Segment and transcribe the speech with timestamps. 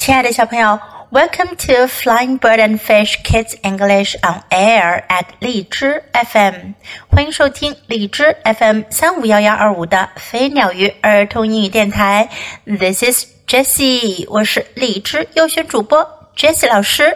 [0.00, 0.80] 亲爱的小朋友
[1.10, 6.72] ，Welcome to Flying Bird and Fish Kids English on Air at 荔枝 FM，
[7.10, 12.30] 欢迎收听荔枝 FM 三五幺幺二五的飞鸟鱼儿童英语电台。
[12.64, 16.02] This is Jessie，我是荔枝优选主播
[16.34, 17.14] Jessie 老师。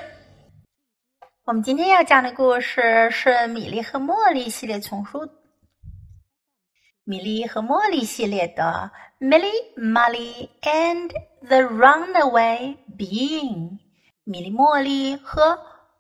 [1.46, 5.24] 我们今天要讲的故事是《米莉和茉莉》系列丛书，
[7.04, 8.90] 《米莉和茉莉》系列的
[9.26, 11.08] 《Millie, Molly and》。
[11.46, 13.70] The Runaway Bean》，
[14.24, 15.58] 米莉茉莉和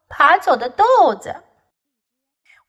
[0.08, 1.36] 爬走的豆子。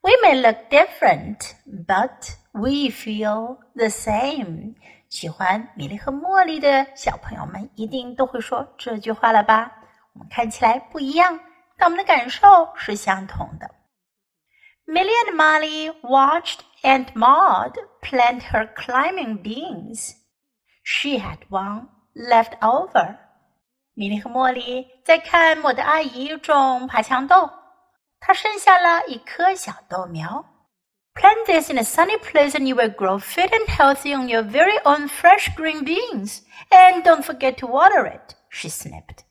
[0.02, 1.54] We may look different,
[1.88, 4.76] but we feel the same。
[5.08, 9.71] 喜欢米莉和茉莉的小朋友们一定都会说这句话了吧？
[10.12, 11.40] 我们看起来不一样，
[11.77, 13.71] 但我们的感受是相同的。
[14.85, 17.71] Milly and Molly watched Aunt Maud
[18.02, 20.12] plant her climbing beans.
[20.84, 23.18] She had one left over。
[23.94, 27.49] 米莉和茉莉在看我的阿姨种爬墙豆，
[28.20, 30.46] 她剩下了一颗小豆苗。
[31.13, 34.82] Plant this in a sunny place and you will grow fit and healthy on your very
[34.84, 36.40] own fresh green beans.
[36.70, 39.24] And don't forget to water it, she snapped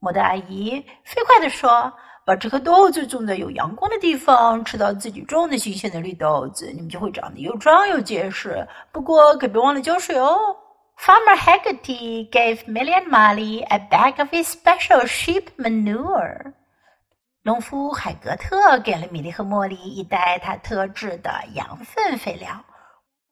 [0.00, 1.92] 我的阿姨飞快地说
[2.26, 8.66] ：“把这颗豆子种在有阳光的地方，吃到自己种的新鲜的绿豆子，你们就会长得又壮又结实。
[8.90, 10.56] 不过可别忘了浇水哦。”
[11.02, 16.52] Farmer Haggerty gave Milly and Molly a bag of his special sheep manure.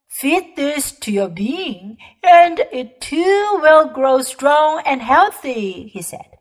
[0.08, 6.38] feed this to your being, and it too will grow strong and healthy," he said.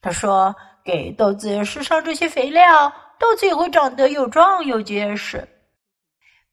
[0.00, 5.46] 他说：“给豆子施上这些肥料，豆子也会长得又壮又结实。”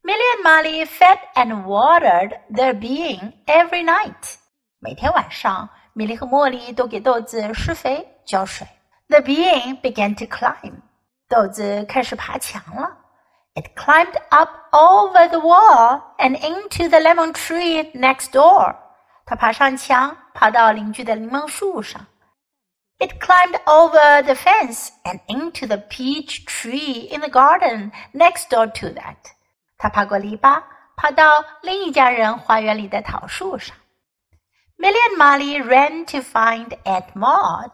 [0.08, 4.38] Milly and Molly fed and watered their being every night.
[4.80, 8.66] 每天晚上，米莉和茉莉都给豆子施肥浇水。
[9.10, 10.76] The being began to climb.
[11.28, 12.98] 豆子开始爬墙了。
[13.56, 18.78] It climbed up over the wall and into the lemon tree next door.
[19.26, 22.08] 它爬上墙，爬到邻居的柠檬树上。
[23.00, 28.88] It climbed over the fence and into the peach tree in the garden next door to
[28.98, 29.34] that。
[29.78, 30.62] 他爬过篱笆，
[30.96, 33.76] 爬到另一家人花园里的桃树上。
[34.78, 37.72] Milly and Molly ran to find Aunt Maud.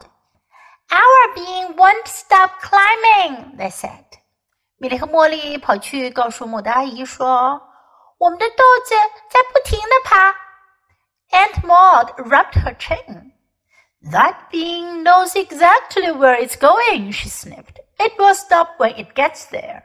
[0.89, 4.05] Our bean won't stop climbing, they said.
[4.77, 7.61] 米莉和茉莉跑去告诉牡丹阿姨说
[8.19, 8.95] ：“我们的豆子
[9.29, 10.35] 在不停的爬。”
[11.31, 13.31] Aunt Maud rubbed her chin.
[14.11, 17.79] That bean knows exactly where it's going, she sniffed.
[17.97, 19.83] It will stop when it gets there.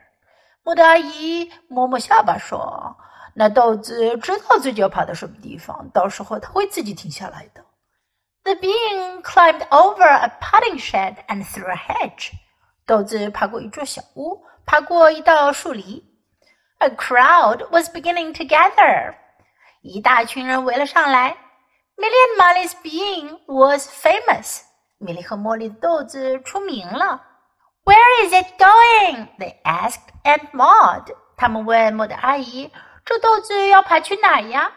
[0.69, 2.95] 我的阿姨摸摸下巴说
[3.35, 7.65] ：“那豆子知道自己要爬到什么地方，到时候它会自己停下来的。”
[8.45, 12.33] The bean climbed over a potting shed and through a hedge.
[12.85, 16.05] 豆子爬过一座小屋，爬过一道树篱。
[16.81, 19.15] A crowd was beginning to gather.
[19.81, 21.35] 一大群人围了上来。
[21.97, 24.61] Millie and Molly's bean was famous.
[24.99, 27.23] 米莉和茉莉的豆子出名了。
[27.88, 29.28] Where is it going?
[29.38, 31.16] They asked Aunt Maud.
[31.36, 32.72] 他们问莫的阿姨：“
[33.04, 34.72] 这豆子要爬去哪呀？”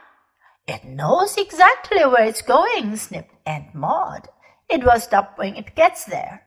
[0.66, 4.24] It knows exactly where it's going, sniffed Aunt Maud.
[4.68, 6.40] It will stop when it gets there.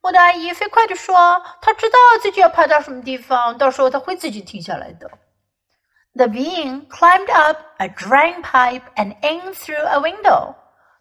[0.00, 5.10] 莫的阿姨飞快地说：“她知道自己要爬到什么地方，到时候她会自己停下来的。”
[6.14, 10.54] The bean climbed up a drain pipe and in through a window.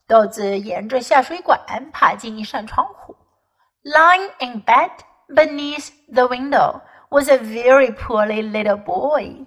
[0.06, 1.60] 豆子沿着下水管
[1.92, 3.16] 爬进一扇窗户。
[3.84, 4.92] Lying in bed
[5.30, 9.46] beneath the window was a very poorly little boy.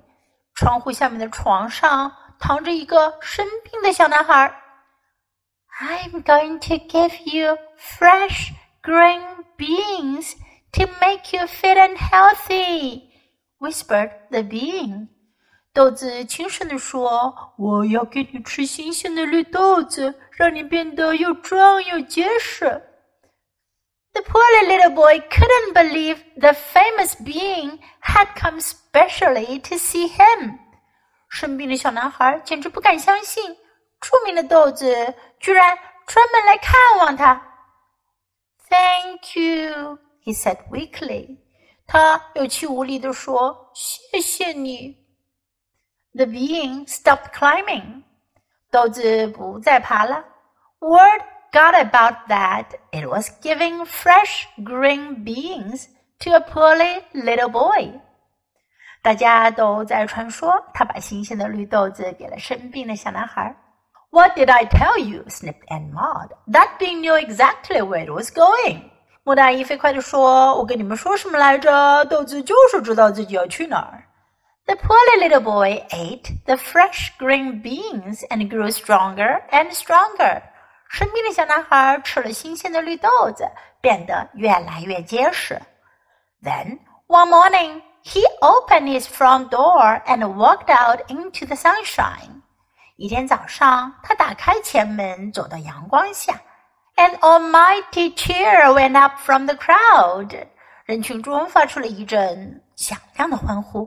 [0.54, 4.54] 窗户下面的床上躺着一个生病的小男孩。
[5.80, 8.52] I'm going to give you fresh
[8.82, 9.22] green
[9.56, 10.34] beans
[10.72, 13.10] to make you fit and healthy,
[13.58, 15.08] whispered the bean.
[15.72, 22.82] 豆子轻声地说：“我要给你吃新鲜的绿豆子，让你变得又壮又结实。”
[24.24, 30.58] The poor little boy couldn't believe the famous being had come specially to see him.
[31.28, 33.56] 生病的小男孩简直不敢相信，
[34.00, 37.40] 出名的豆子居然专门来看望他。
[38.68, 41.38] Thank you, he said weakly.
[41.86, 44.96] 他有气无力地说：“谢谢你。”
[46.14, 48.02] The being stopped climbing.
[48.70, 50.24] 豆子不再爬了。
[50.80, 51.22] Word
[51.55, 55.87] forgot about that it was giving fresh green beans
[56.19, 57.93] to a poorly little boy。
[59.01, 63.55] 大家都在传说，他把新鲜的绿豆子给了生病的小男孩。
[64.09, 65.23] What did I tell you?
[65.29, 66.31] snipped Aunt Maud.
[66.51, 68.81] That bean knew exactly where it was going.
[69.23, 72.03] 莫大姨飞快地说：“我跟你们说什么来着？
[72.05, 74.03] 豆子就是知道自己要去哪儿。”
[74.67, 80.41] The poor little boy ate the fresh green beans and grew stronger and stronger.
[80.95, 83.45] 身边的小男孩吃了新鲜的绿豆子，
[83.81, 85.61] 变得越来越结实。
[86.41, 92.43] Then one morning, he opened his front door and walked out into the sunshine.
[92.95, 96.39] 一天早上，他打开前门，走到阳光下。
[96.95, 100.47] An almighty cheer went up from the crowd.
[100.85, 103.85] 人群中发出了一阵响亮的欢呼。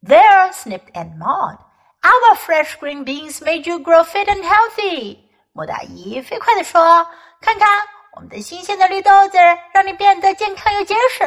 [0.00, 1.58] There, snipped Aunt Maud,
[2.02, 5.28] our fresh green beans made you grow fit and healthy.
[5.53, 7.67] 莫大姨飞快地说：“看看，
[8.15, 9.37] 我们的新鲜的绿豆子
[9.73, 11.23] 让你变得健康又结实。”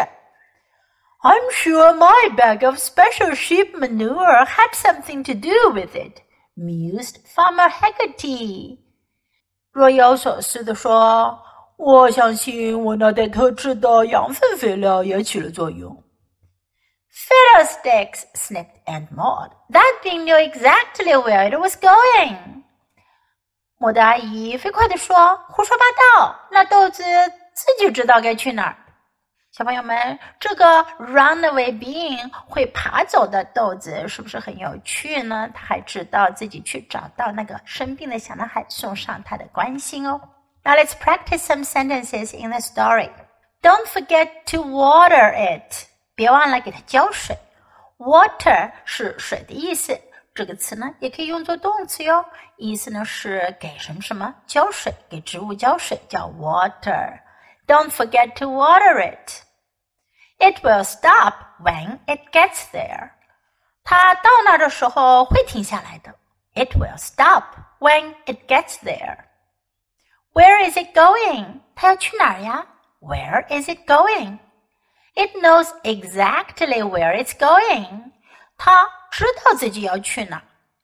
[1.23, 6.21] I'm sure my bag of special sheep manure had something to do with it,
[6.57, 8.79] mused Farmer Haggerty.
[9.73, 15.97] 若有所思地说：“我相信我那袋特制的羊粪肥料也起了作用。”
[17.11, 18.23] Fiddlesticks!
[18.35, 19.51] sniffed Aunt Maud.
[19.71, 22.63] That thing knew exactly where it was going.
[23.84, 25.84] 我的阿姨飞快地说：“胡说八
[26.24, 26.40] 道！
[26.50, 27.04] 那豆子
[27.54, 28.78] 自己知道该去哪儿。”
[29.52, 35.50] 小朋友们，这个 runaway bean 会爬走的豆子是不是很有趣呢？
[35.54, 40.18] 他还知道自己去找到那个生病的小男孩，送上他的关心哦。
[40.64, 43.10] Now let's practice some sentences in the story.
[43.62, 45.88] Don't forget to water it.
[46.16, 47.38] 别忘了给它浇水。
[47.98, 50.00] Water 是水的意思，
[50.35, 52.25] 这个词呢也可以用作动词哟，
[52.57, 59.43] 意思呢是给什么什么浇水，给植物浇水叫 water。Don't forget to water it.
[60.39, 63.11] It will stop when it gets there.
[63.85, 66.15] 它到那儿的时候会停下来的。
[66.55, 67.45] It will stop
[67.79, 69.19] when it gets there.
[70.33, 71.61] Where is it going?
[71.75, 72.67] 它要去哪儿呀？
[73.01, 74.39] Where is it going?
[75.15, 78.12] It knows exactly where it's going.
[78.63, 80.43] 它知道自己要去哪。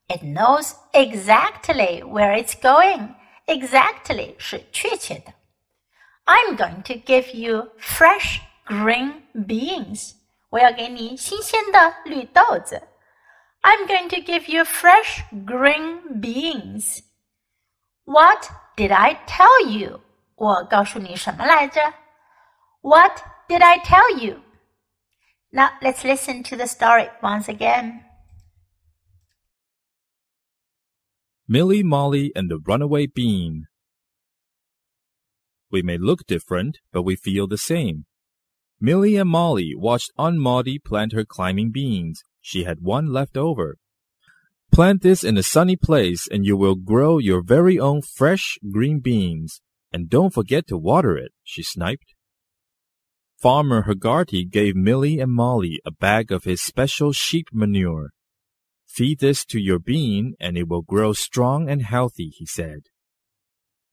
[0.08, 3.14] It knows exactly where it's going.
[3.46, 5.32] Exactly 是确切的。
[6.24, 10.14] I'm going to give you fresh green beans.
[10.50, 12.88] 我要给你新鲜的绿豆子。
[13.62, 17.00] I'm going to give you fresh green beans.
[18.04, 20.00] What did I tell you?
[20.36, 21.80] 我告诉你什么来着？
[22.82, 24.40] What did I tell you?
[25.51, 28.05] Now let's listen to the story once again.
[31.47, 33.65] Milly, Molly, and the Runaway Bean.
[35.71, 38.05] We may look different, but we feel the same.
[38.79, 42.21] Milly and Molly watched Aunt Maudie plant her climbing beans.
[42.39, 43.77] She had one left over.
[44.71, 48.99] Plant this in a sunny place and you will grow your very own fresh green
[48.99, 49.61] beans.
[49.91, 52.13] And don't forget to water it, she sniped.
[53.39, 58.11] Farmer Haggerty gave Milly and Molly a bag of his special sheep manure.
[58.85, 62.87] Feed this to your bean and it will grow strong and healthy, he said.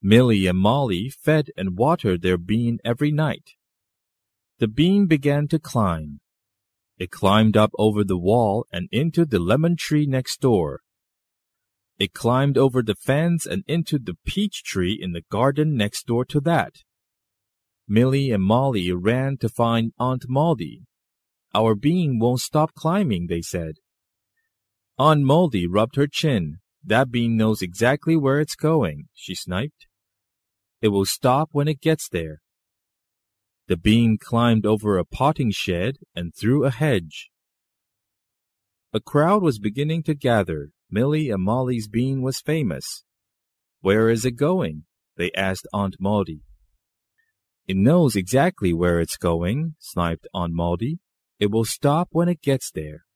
[0.02, 3.50] Milly and Molly fed and watered their bean every night.
[4.58, 6.18] The bean began to climb.
[6.98, 10.80] It climbed up over the wall and into the lemon tree next door.
[12.00, 16.24] It climbed over the fence and into the peach tree in the garden next door
[16.24, 16.78] to that.
[17.88, 20.86] Milly and Molly ran to find Aunt Maudie.
[21.54, 23.76] Our bean won't stop climbing, they said.
[24.98, 26.58] Aunt Maudie rubbed her chin.
[26.82, 29.86] That bean knows exactly where it's going, she sniped.
[30.80, 32.42] It will stop when it gets there.
[33.68, 37.30] The bean climbed over a potting shed and through a hedge.
[38.92, 40.70] A crowd was beginning to gather.
[40.90, 43.04] Milly and Molly's bean was famous.
[43.80, 44.84] Where is it going?
[45.16, 46.45] They asked Aunt Maudie.
[47.66, 51.00] It knows exactly where it's going, sniped Aunt Maudie.
[51.40, 53.06] It will stop when it gets there.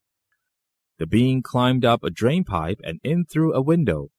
[0.98, 4.10] The bean climbed up a drain pipe and in through a window.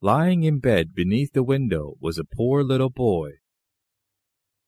[0.00, 3.34] Lying in bed beneath the window was a poor little boy.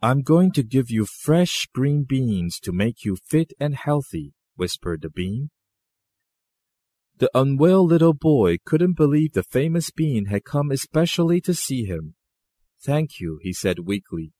[0.02, 5.00] I'm going to give you fresh green beans to make you fit and healthy, whispered
[5.00, 5.48] the bean.
[7.16, 12.16] The unwell little boy couldn't believe the famous bean had come especially to see him.
[12.82, 14.33] Thank you, he said weakly.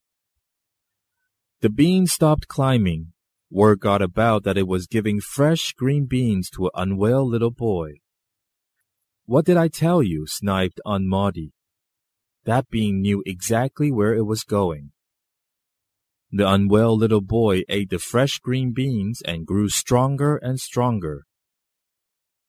[1.64, 3.14] The bean stopped climbing.
[3.50, 8.00] Word got about that it was giving fresh green beans to an unwell little boy.
[9.24, 10.26] What did I tell you?
[10.26, 11.54] sniped Aunt Maudie.
[12.44, 14.92] That bean knew exactly where it was going.
[16.30, 21.24] The unwell little boy ate the fresh green beans and grew stronger and stronger.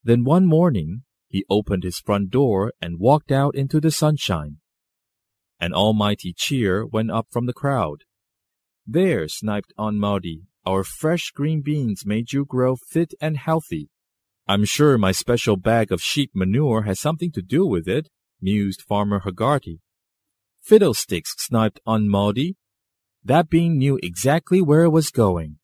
[0.04, 4.58] Then one morning, he opened his front door and walked out into the sunshine.
[5.58, 8.04] An almighty cheer went up from the crowd.
[8.87, 13.89] There, sniped Aunt Maudie, our fresh green beans made you grow fit and healthy.
[14.49, 18.09] I'm sure my special bag of sheep manure has something to do with it,
[18.41, 19.79] mused Farmer Hogarty.
[20.61, 22.57] Fiddlesticks, sniped Aunt Maudie.
[23.25, 25.57] That bean knew exactly where it was going.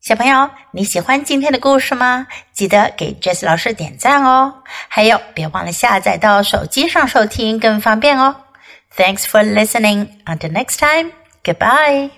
[0.00, 2.26] 小朋友，你喜欢今天的故事吗？
[2.52, 4.62] 记得给 Jess 老师点赞哦！
[4.88, 8.36] 还有，别忘了下载到手机上收听，更方便哦。
[8.96, 10.08] Thanks for listening.
[10.26, 11.12] Until next time.
[11.43, 12.11] Goodbye.